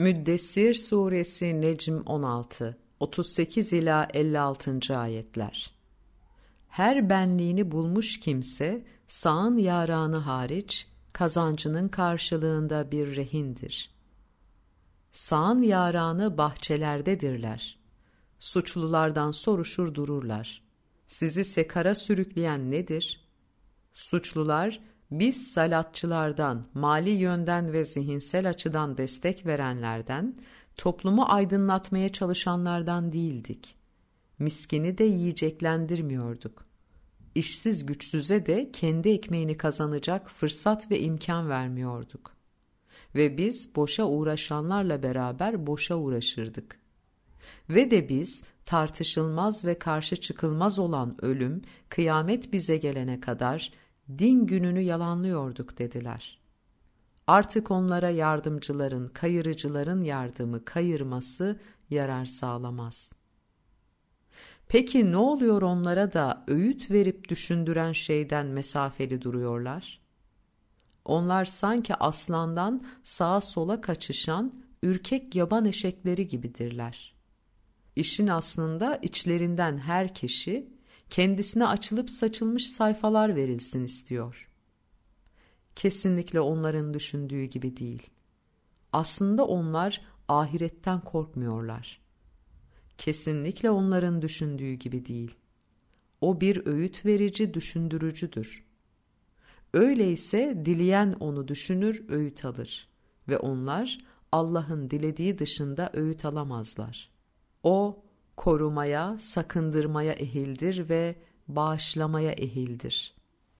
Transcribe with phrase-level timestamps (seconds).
[0.00, 4.98] Müddessir Suresi Necm 16 38 ila 56.
[4.98, 5.74] ayetler.
[6.68, 13.90] Her benliğini bulmuş kimse sağın yaranı hariç kazancının karşılığında bir rehindir.
[15.12, 17.78] Sağın yaranı bahçelerdedirler.
[18.38, 20.62] Suçlulardan soruşur dururlar.
[21.08, 23.28] Sizi sekara sürükleyen nedir?
[23.94, 24.80] Suçlular
[25.10, 30.36] biz salatçılardan, mali yönden ve zihinsel açıdan destek verenlerden,
[30.76, 33.74] toplumu aydınlatmaya çalışanlardan değildik.
[34.38, 36.64] Miskini de yiyeceklendirmiyorduk.
[37.34, 42.32] İşsiz güçsüze de kendi ekmeğini kazanacak fırsat ve imkan vermiyorduk.
[43.14, 46.80] Ve biz boşa uğraşanlarla beraber boşa uğraşırdık.
[47.70, 53.72] Ve de biz tartışılmaz ve karşı çıkılmaz olan ölüm, kıyamet bize gelene kadar
[54.18, 56.40] din gününü yalanlıyorduk dediler.
[57.26, 61.60] Artık onlara yardımcıların, kayırıcıların yardımı, kayırması
[61.90, 63.12] yarar sağlamaz.
[64.68, 70.00] Peki ne oluyor onlara da öğüt verip düşündüren şeyden mesafeli duruyorlar?
[71.04, 77.14] Onlar sanki aslandan sağa sola kaçışan ürkek yaban eşekleri gibidirler.
[77.96, 80.79] İşin aslında içlerinden her kişi
[81.10, 84.48] kendisine açılıp saçılmış sayfalar verilsin istiyor.
[85.76, 88.10] Kesinlikle onların düşündüğü gibi değil.
[88.92, 92.00] Aslında onlar ahiretten korkmuyorlar.
[92.98, 95.34] Kesinlikle onların düşündüğü gibi değil.
[96.20, 98.64] O bir öğüt verici, düşündürücüdür.
[99.74, 102.88] Öyleyse dileyen onu düşünür, öğüt alır
[103.28, 103.98] ve onlar
[104.32, 107.10] Allah'ın dilediği dışında öğüt alamazlar.
[107.62, 108.04] O
[108.40, 111.16] korumaya, sakındırmaya ehildir ve
[111.48, 113.14] bağışlamaya ehildir.